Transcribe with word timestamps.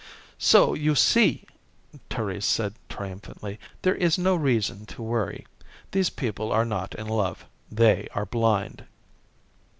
"So 0.39 0.73
you 0.73 0.95
see," 0.95 1.45
Thérèse 2.09 2.41
said 2.41 2.73
triumphantly, 2.89 3.59
"there 3.83 3.93
is 3.93 4.17
no 4.17 4.33
reason 4.35 4.87
to 4.87 5.03
worry. 5.03 5.45
These 5.91 6.09
people 6.09 6.51
are 6.51 6.65
not 6.65 6.95
in 6.95 7.07
love. 7.07 7.45
They 7.71 8.07
are 8.15 8.25
blind." 8.25 8.85